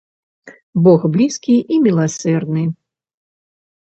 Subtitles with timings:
[0.85, 2.63] Бог блізкі і міласэрны.